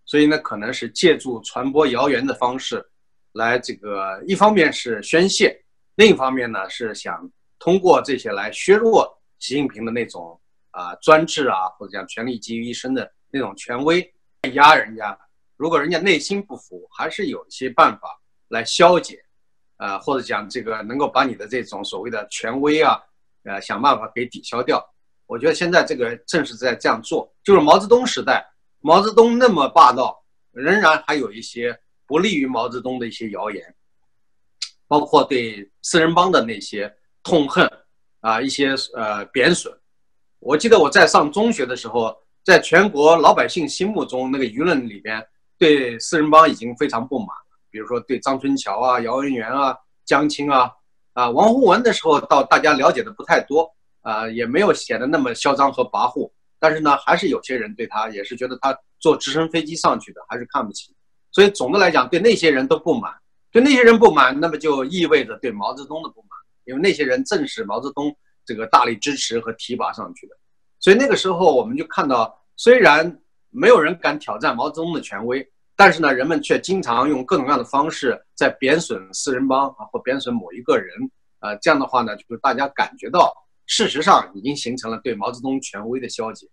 [0.04, 2.88] 所以呢，可能是借助传播谣言的方式，
[3.32, 5.60] 来这个一方面是宣泄，
[6.00, 9.06] 另一方面呢，是想通过这些来削弱
[9.38, 10.40] 习近平的那种。
[10.72, 14.14] 啊，专制啊，或者讲权力集于一身的那种权威，
[14.52, 15.18] 压人家。
[15.56, 18.08] 如果人家内心不服，还是有一些办法
[18.50, 19.20] 来消解，
[19.78, 22.96] 啊，或者讲这个能够把你的这种所谓的权威啊，
[23.42, 24.80] 呃，想办法给抵消掉。
[25.26, 27.28] 我觉得现在这个正是在这样做。
[27.42, 33.74] 就是毛泽东时代，毛泽东那么霸道，仍然还有一些不利于毛泽东的一些谣言，
[34.90, 37.64] 包括对四人帮的那些痛恨
[38.18, 39.72] 啊，一些呃贬损。
[40.40, 42.12] 我记得我在上中学的时候，
[42.44, 45.24] 在全国老百姓心目中，那个舆论里边
[45.56, 47.58] 对四人帮已经非常不满了。
[47.70, 50.68] 比如说对张春桥啊、姚文元啊、江青啊、
[51.12, 56.28] 啊王洪文的时候，到大家了解的不太多啊，也没有显得那么嚣张和跋扈。
[56.58, 60.92] 但是呢，还是有些人对他也是觉得他坐直升飞机上去的，还是看不起。
[61.30, 63.14] 所以总的来讲，对那些人都不满，
[63.52, 66.30] 对那些人不满，那么就意味着对毛泽东的不满，
[66.64, 68.16] 因为那些人正是毛泽东。
[68.46, 70.34] 这个大力支持和提拔上去的，
[70.80, 80.88] 所以那个时候我们就看到，虽然没有人敢挑战毛泽东的权威，但是呢，人们却经常用各种各样的方式在贬损四人帮啊，或贬损某一个人
[81.40, 81.56] 呃。
[81.58, 83.32] 这样的话呢，就大家感觉到，
[83.66, 86.48] 事实上已经形成了对毛泽东权威的消解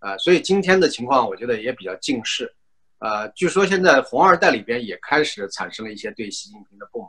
[0.00, 0.16] 呃。
[0.18, 2.54] 所以今天的情况，我觉得也比较近视。
[2.98, 7.08] 呃，据说现在红二代里边也开始产生了一些对习近平的不满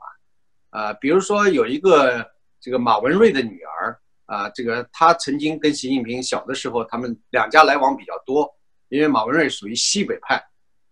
[0.69, 3.97] 呃，比如说有一个这个马文瑞的女儿。
[4.27, 8.45] 啊，这个她曾经跟习近平小的时候，他们两家来往比较多，
[8.89, 10.37] 因为马文瑞属于西北派，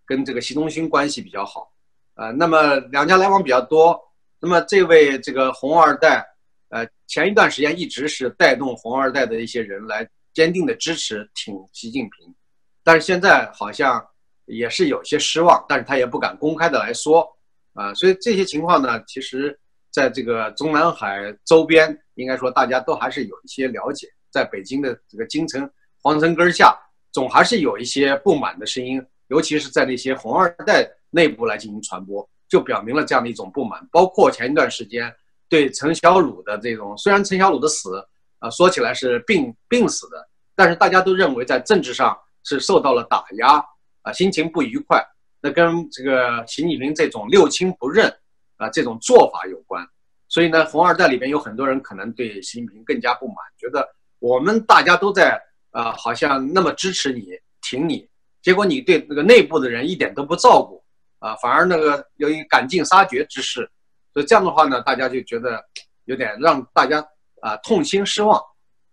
[0.06, 1.70] 跟这个习仲勋关系比较好，
[2.14, 4.00] 呃，那么两家来往比较多，
[4.40, 6.26] 那么这位这个红二代，
[6.70, 12.34] 呃，前一段时间一直是带动红二代的一些人来坚定的支持挺习近平，
[12.82, 14.02] 但是现在好像
[14.46, 17.28] 也是有些失望，但是他也不敢公开的来说，
[17.74, 19.58] 啊，所以这些情况呢，其实
[19.92, 25.68] 在这个中南海周边，应该说大家都还是有一些了解，在北京的这个京城
[26.02, 26.76] 皇城根下，
[27.12, 32.28] 总还是有一些不满的声音，尤其是在那些红二代内部来进行传播。
[32.48, 35.12] 就表明了这样的一种不满，包括前一段时间
[35.48, 38.00] 对陈小鲁的这种，虽然陈小鲁的死
[38.38, 43.60] 啊说起来是病病死的，但是大家都认为在政治上是受到了打压
[44.06, 45.04] 啊，心情不愉快，
[45.40, 48.08] 那跟这个习近平这种六亲不认
[48.56, 49.84] 啊这种做法有关。
[50.28, 53.84] 所以呢，红二代里边有很多人可能对习近平更加不满，觉得
[54.20, 55.42] 我们大家都在
[55.72, 57.26] 啊，好像那么支持你、
[57.60, 58.08] 挺你，
[58.42, 60.80] 结果你对那个内部的人一点都不照顾。
[61.18, 63.68] 啊，反而那个有一赶尽杀绝之势，
[64.12, 65.60] 所以这样的话呢，大家就觉得
[66.04, 67.04] 有点让大家
[67.40, 68.40] 啊痛心失望。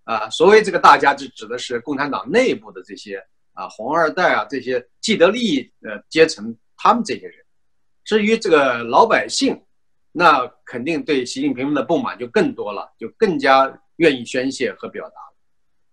[0.05, 3.23] 啊，所谓这个大家就指的是共产党内部的这些
[3.53, 7.35] 啊红二代啊这些既得利益呃阶层，他们这些人。
[8.03, 9.59] 至于这个老百姓，
[10.11, 15.15] 那肯定对习近平的不满就更多了，就更加愿意宣泄和表达。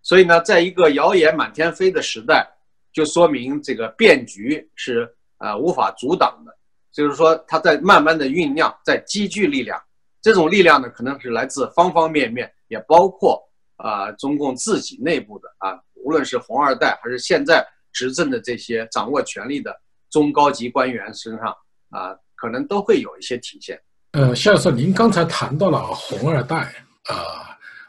[0.03, 2.46] 所以呢，在一个谣言满天飞的时代，
[2.92, 5.16] 就说明这个变局是。
[5.40, 6.55] 啊，无法阻挡的，
[6.92, 9.83] 就是说，它在慢慢的酝酿，在积聚力量。
[10.20, 13.42] 这种力量呢，可能是来自方方面面，也包括
[13.82, 19.74] 啊，中共自己内部的啊，无论是红二代，还是现在执政的这些掌握权力的
[20.10, 21.48] 中高级官员身上
[21.90, 23.80] 啊，可能都会有一些体现。
[24.12, 27.46] 呃，夏教授，您刚才谈到了红二代啊。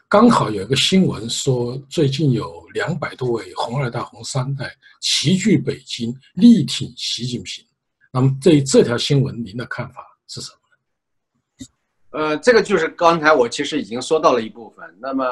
[0.08, 7.64] 刚好有一个新闻说，最近有两百多位红二代、红三代齐聚北京，力挺习近平。
[8.12, 10.50] 那么，对这条新闻，您的看法是什
[12.10, 12.20] 么？
[12.20, 14.84] 呃，这个就是刚才我其实已经说到了一部分。
[15.00, 15.24] 那么，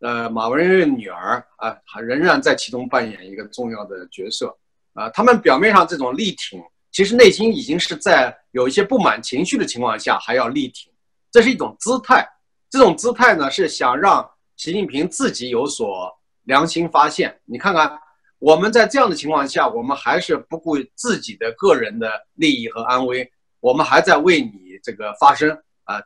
[0.00, 4.56] 呃，马文瑞女儿啊，还仍然在其中扮演一个重要的角色
[4.94, 5.08] 啊。
[5.10, 10.90] 他们表面上这种力挺，其实内心已经是在有一些不满情绪的情况下还要力挺，
[11.30, 12.26] 这是一种姿态。
[12.70, 16.10] 这种姿态呢，是想让习近平自己有所
[16.44, 17.38] 良心发现。
[17.44, 17.98] 你看看，
[18.38, 25.50] 我们在这样的情况下，我们还是不顾自己的个人的利益和安危，我们还在为你这个发声
[25.84, 26.00] 啊，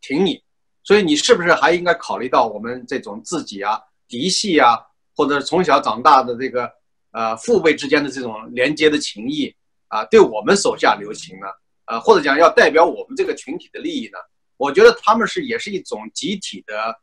[0.00, 0.42] 挺挺你。
[0.86, 4.78] 所以你是不是还应该考虑到我们这种自己啊、嫡系啊，
[5.16, 6.70] 或者从小长大的这个
[7.10, 9.52] 呃父辈之间的这种连接的情谊
[9.88, 11.46] 啊，对我们手下留情呢？
[11.86, 14.18] 呃，或者讲要代表我们这个群体的利益呢？
[14.58, 16.94] 我觉得他们是也是一种集体的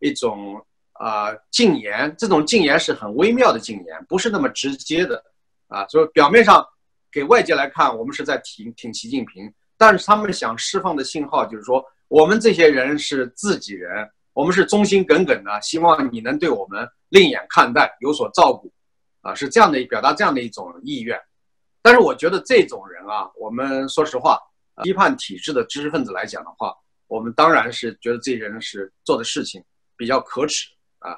[0.00, 0.60] 一种
[0.94, 5.22] 啊禁言，这种禁言是很微妙的禁言，不是那么直接的
[5.68, 5.86] 啊。
[5.86, 6.66] 所以表面上
[7.10, 18.72] 给外界来看，我们是在挺挺习近平，但是他们想释放的信号就是说，我们这些人是自己人，我们是忠心耿耿的，希望你能对我们另眼看待，有所照顾，
[19.20, 21.18] 啊，是这样的表达这样的一种意愿。
[21.82, 24.38] 但是我觉得这种人啊，我们说实话，
[24.82, 26.74] 批判体制的知识分子来讲的话。
[27.06, 29.64] 我们当然是觉得这些人是做的事情
[29.96, 30.68] 比较可耻
[30.98, 31.16] 啊，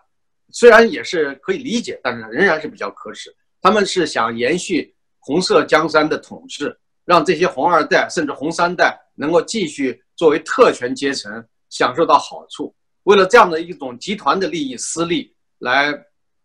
[0.53, 3.29] 虽然也是可以理解，但是仍然是比较可耻。
[3.61, 12.75] 他们是想延续红色江山的统治，让这些红二代甚至红三代能够继续作为特权阶层享受到好处。
[13.05, 15.95] 为了这样的一种集团的利益私利，来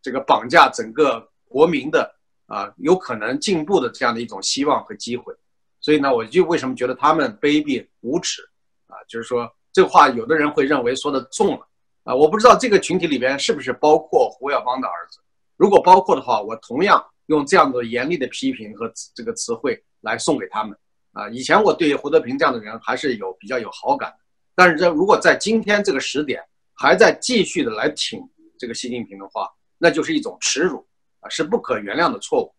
[0.02, 2.10] 这个绑架整个国民的
[2.46, 5.36] 啊有可能进步的这样的一种希望和机会。
[5.82, 8.42] 所以呢，我就为什么觉得他们卑鄙无耻？
[8.88, 11.68] 啊，就是说这话，有的人会认为说的重了
[12.06, 12.16] 啊。
[12.16, 15.20] 我不知道这个群体里边是不是包括胡耀邦的儿子。
[15.58, 20.78] 如果包括的话，我同样用这样的严厉的批评和这个词汇来送给他们
[21.16, 21.28] 啊。
[21.30, 24.14] 以前我对胡德平这样的人还是有比较有好感，
[24.54, 26.40] 但是这如果在今天这个时点
[26.76, 28.22] 还在继续的来挺
[28.60, 30.86] 这个习近平的话，那就是一种耻辱
[31.22, 32.54] 啊，是不可原谅的错误。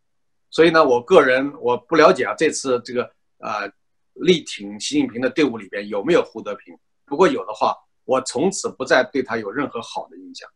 [0.50, 3.04] 所以呢，我个人我不了解啊，这次这个
[3.38, 3.70] 呃。
[4.20, 6.74] 力挺习近平的队伍里边有没有胡德平？
[7.04, 7.76] 如果有的话，
[8.06, 10.48] 我从此不再对他有任何好的印象。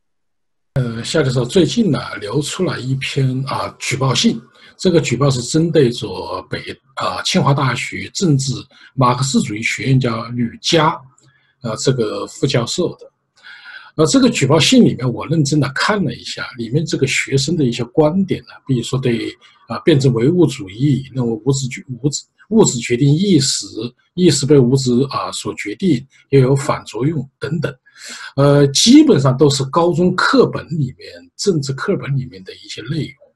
[0.77, 4.41] 呃，夏教授，最近呢流出了一篇啊举报信，
[4.81, 6.59] 这个举报是针对着北
[6.95, 8.55] 啊清华大学政治
[8.95, 10.99] 马克思主义学院叫吕嘉，
[11.61, 13.12] 呃这个副教授的。
[13.95, 19.31] 那这个举报信里面，我认真的看了一下，里面这个学生的一些观点呢，比如说对
[19.68, 22.24] 啊辩证唯物主义，认为物质具物质。
[22.49, 23.66] 物质决定意识，
[24.14, 27.72] 意识被物质啊所决定，又有反作用等等，
[28.35, 33.30] 呃，基本上都是高中课本里面政治课本里面的一些内容，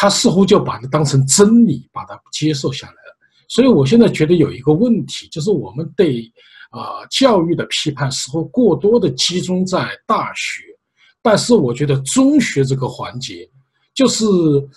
[0.00, 3.14] 他似乎就把它当成真理，把它接受下来了。
[3.48, 6.22] 所以我现在觉得有一个问题，就是我们对
[6.70, 10.62] 啊教育的批判似乎过多的集中在大学，
[11.20, 13.46] 但是我觉得中学这个环节，
[13.92, 14.24] 就是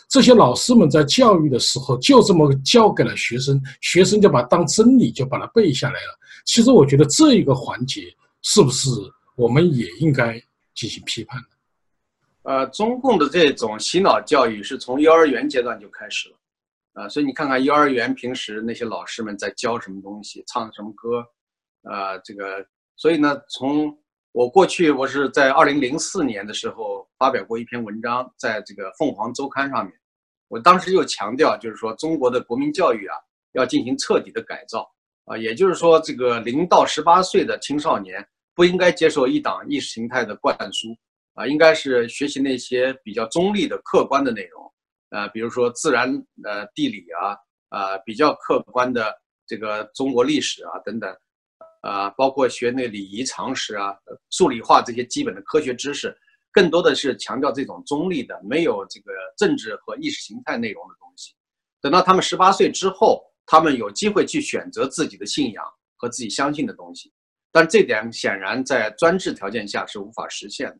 [0.09, 6.19] 这些老师们在教育的时候就这么教给了学生，学生就把当真理就把它背下来了。
[6.43, 8.01] 其实我觉得这一个环节
[8.41, 8.89] 是不是
[9.37, 10.37] 我们也应该
[10.75, 11.52] 进行批判的？
[12.43, 16.35] 呃，中共的这种洗脑教育是从幼儿园阶段就开始了，
[16.93, 21.25] 啊，所以你看看幼儿园平时那些老师们在教什么东西，唱什么歌，
[21.83, 22.65] 啊，这个，
[22.97, 23.97] 所以呢，从
[24.33, 29.93] 我过去我是在二零零四年的时候发表过一篇文章，在这个凤凰周刊上面，
[30.49, 33.15] 我当时就强调，就是说中国的国民教育啊，
[33.53, 34.85] 要进行彻底的改造，
[35.23, 40.93] 啊，也就是说，这个零到十八岁的青少年不应该接受一党意识形态的灌输。
[41.33, 44.73] 啊，应该是学习那些比较中立的、客观的内容，
[45.09, 46.11] 呃，比如说自然、
[46.43, 47.35] 呃地理啊，
[47.69, 49.13] 啊比较客观的
[49.47, 51.15] 这个中国历史啊等等，
[51.81, 53.95] 啊，包括学那礼仪常识啊、
[54.29, 56.15] 数理化这些基本的科学知识，
[56.51, 61.33] 更多的是强调这种中立的、没有这个政治和意识形态内容的东西。
[61.81, 65.65] 等到他们十八岁之后，他们有机会去选择自己的信仰
[65.97, 67.11] 和自己相信的东西，
[67.51, 70.79] 但这点显然在专制条件下是无法实现的。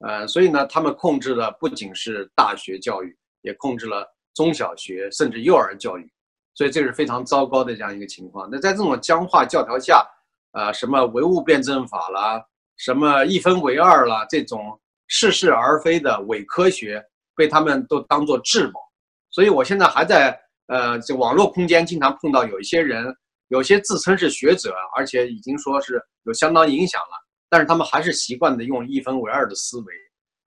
[0.00, 6.06] 呃，所以呢，他们控制了不仅是大学教育，也控制了中小学甚至幼儿教育，
[6.54, 8.48] 所以这是非常糟糕的这样一个情况。
[8.50, 10.06] 那在这种僵化教条下，
[10.52, 12.44] 呃，什么唯物辩证法啦，
[12.76, 14.78] 什么一分为二啦，这种
[15.08, 17.02] 似是而非的伪科学，
[17.34, 18.80] 被他们都当作至宝。
[19.30, 23.04] 所以我现在还在呃这网络空间经常碰到有一些人，
[23.48, 27.25] 有些自称是学者，而且已经说是有相当影响了。
[27.48, 29.94] 但是他们还是习惯的用一分为二的思维，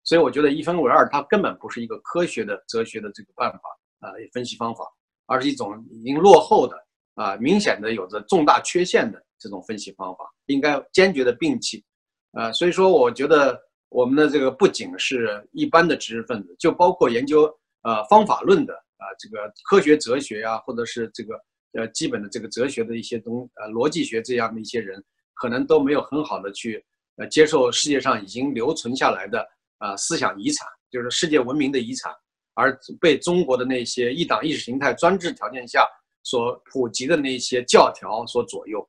[0.03, 3.59] 所以我觉得一分为二它根本不是一个科学的哲学的这个办法
[4.07, 4.83] 啊分析方法，
[5.25, 6.75] 而是一种已经落后的
[7.15, 11.83] 啊明显的有着重大缺陷的这种分析方法，应该坚决的摒弃。
[12.31, 21.33] 啊，所以说我觉得我们的这个不仅是一般的知识分子，就包括研究呃方法论的啊这个科学哲学呀，或者是这个
[21.73, 26.85] 呃基本的这个哲学的一些东呃逻辑学这样的一些人，可能都没有很好的去。
[27.19, 29.45] 呃，接受世界上已经留存下来的
[29.77, 32.13] 啊思想遗产，就是世界文明的遗产，
[32.53, 35.85] 而被中国的那些一党意识形态专制条件下
[36.23, 38.79] 所普及的那些教条所左右，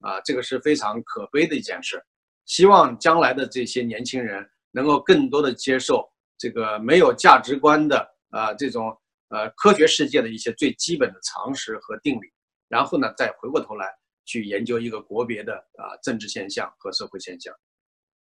[0.00, 2.00] 啊，这个是非常可悲的一件事。
[2.46, 8.96] 希望将来的这些年轻人能够更多的接受这个没有价值观的啊这种
[9.30, 12.26] 呃科学世界的一些最基本的常识和定理，
[12.68, 13.86] 然后呢再回过头来
[14.26, 17.52] 去研究一个国别的啊政治现象和社会现象。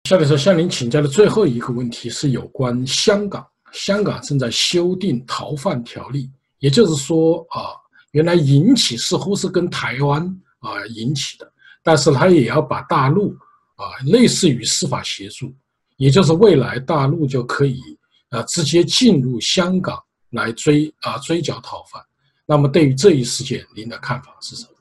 [0.04, 3.46] 下面说向您请教的最后一个问题是有关香港。
[3.72, 7.72] 香港正在修订逃犯条例，也就是说啊，
[8.10, 10.22] 原来引起似乎是跟台湾
[10.58, 11.50] 啊引起的，
[11.82, 13.34] 但是他也要把大陆
[13.76, 15.54] 啊类似于司法协助，
[15.96, 17.80] 也就是未来大陆就可以
[18.28, 19.98] 啊直接进入香港
[20.30, 22.02] 来追啊追缴逃犯。
[22.44, 24.71] 那么对于这一事件，您的看法是什么？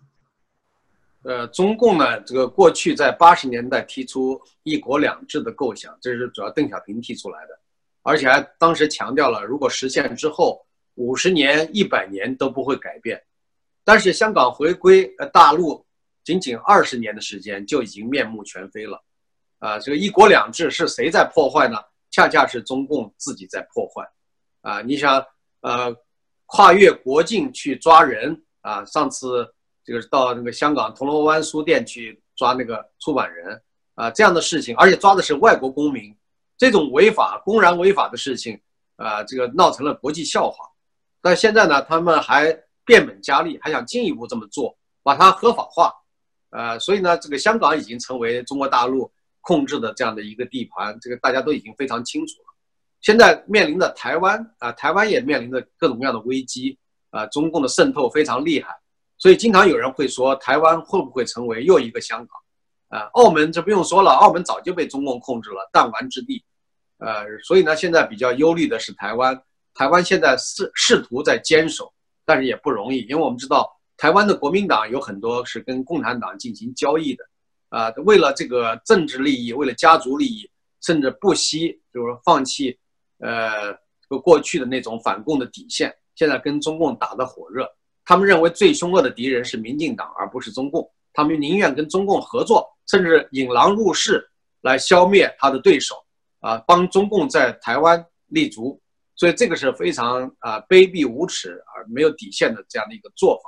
[1.24, 7.60] 呃，中共呢，这个过去在八十年代提出“一国两制”的构想，这是主要邓小平提出来的，
[8.02, 10.66] 而且还当时强调了，如果实现之后，
[10.96, 13.22] 五十年、一百年都不会改变。
[13.84, 15.86] 但是香港回归呃大陆，
[16.24, 19.00] 仅仅二十年的时间就已经面目全非了。
[19.60, 21.78] 啊，这个“一国两制”是谁在破坏呢？
[22.10, 24.04] 恰恰是中共自己在破坏。
[24.62, 25.24] 啊，你想，
[25.62, 25.96] 呃，
[26.48, 29.54] 跨越国境去抓人啊，上次。
[29.84, 33.62] 就是到那个香港铜锣湾书店去抓那个出版人
[33.96, 36.16] 啊，这样的事情，而且抓的是外国公民，
[36.58, 38.60] 这种违法、公然违法的事情
[38.96, 40.66] 啊，这个闹成了国际笑话。
[41.22, 42.52] 但现在呢，他们还
[42.84, 45.94] 变本加厉，还想进一步这么做，把它合法化。
[46.50, 49.12] 呃，所以呢，这个香港已经成为中国大陆
[49.42, 52.46] 控制的这样的一个地盘，这个大家都已经非常清楚了。
[53.02, 56.78] 现在面临的台湾啊，台湾也面临着各种各样的危机
[57.10, 58.76] 啊，中共的渗透非常厉害。
[59.22, 63.00] 所以经常有人会说，台湾会不会成为又一个香港？
[63.00, 66.44] 啊，澳门这不用说了，澳门早就被中共控制了，弹丸之地。
[66.98, 69.40] 呃，所以呢，现在比较忧虑的是台湾。
[69.76, 71.94] 台湾现在试试图在坚守，
[72.26, 77.24] 但是也不容易，因为我们知道台湾的国民党有很多是跟共产党进行交易的，
[77.70, 80.50] 啊，为了这个政治利益，为了家族利益，
[80.82, 82.76] 甚至不惜就是放弃，
[83.20, 83.72] 呃，
[84.24, 87.72] 过去的那种反共的底线，现在跟中共打得火热。
[88.06, 90.90] 他们认为最凶恶的敌人是民进党，而不是中共。
[91.14, 94.26] 他们宁愿跟中共合作，甚至引狼入室
[94.62, 95.96] 来消灭他的对手，
[96.40, 98.82] 啊，帮中共在台湾立足。
[99.16, 103.40] 所以这个是非常啊卑鄙无耻而没有底线的这样的一个做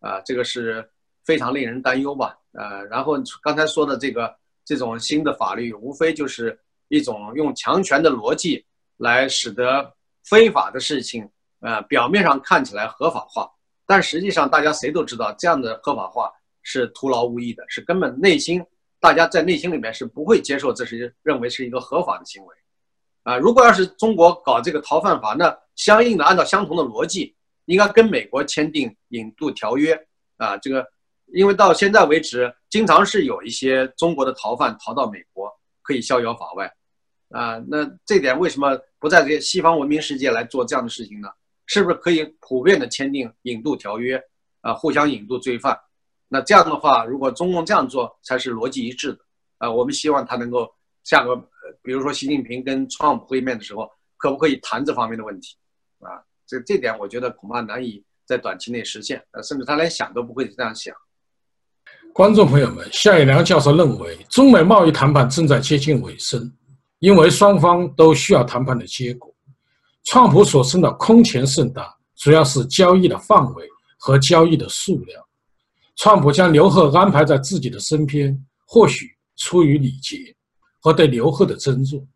[0.00, 0.88] 法，啊，这个是
[1.26, 2.38] 非常令人担忧吧？
[2.52, 6.58] 呃，然后刚才说的这个这种新的法律，无非就是
[6.88, 8.64] 一种用强权的逻辑
[8.96, 9.92] 来使得
[10.24, 11.28] 非法的事情，
[11.60, 13.50] 呃，表面上看起来合法化，
[13.86, 16.30] 但实际上大家谁都知道，这样的合法化
[16.62, 18.64] 是徒劳无益的，是根本内心
[19.00, 22.54] 大家在内心里面是不会接受，这是认为是一个合法的行为。
[23.22, 27.34] 啊，如果要是中国搞这个逃犯法，那相应的按照相同的逻辑，
[27.66, 29.98] 应该跟美国签订引渡条约
[30.36, 30.56] 啊。
[30.58, 30.86] 这个，
[31.32, 35.50] 因为到现在为止，经常是有一些中国的逃犯逃到美国
[35.82, 36.70] 可以逍遥法外，
[37.30, 41.28] 啊，那这点为什么不在这些西方文明世界来做这样的事情呢？
[41.66, 44.22] 是不是可以普遍的签订引渡条约
[44.60, 45.78] 啊，互相引渡罪犯？
[46.28, 49.18] 那这样的话，如果中共这样做才是逻辑一致的
[49.58, 49.70] 啊。
[49.70, 50.68] 我们希望他能够
[51.02, 51.48] 下个。
[51.82, 55.56] 比如说，习近平跟川普会面的时候，可不可以谈这方面的问题？
[56.00, 60.94] 啊，这这点我觉得恐怕难以在短期内实现，呃，甚至他连想都不会这样想。
[62.12, 66.52] 观众朋友们，夏以良教授认为，中美贸易谈判正在接近尾声，
[66.98, 69.33] 因为双方都需要谈判的结果。
[70.04, 75.22] 川普所称的空前盛大，主要是交易的范围和交易的数量。
[75.96, 80.16] 川普将刘鹤安排在自己的身边，或许出于礼节。
[80.80, 82.06] 和对刘贺的尊重，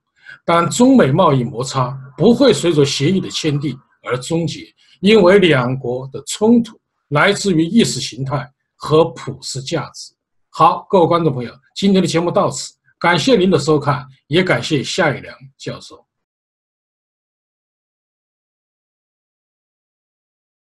[0.45, 4.61] 但中美贸易摩擦不会随着协议的签订而终结，
[5.01, 6.79] 因为两国的冲突
[7.09, 10.13] 来自于意识形态和普世价值。
[10.51, 16.08] 好，各位观众朋友，今天的节目到此，感谢您的收看，也感谢夏一良教授。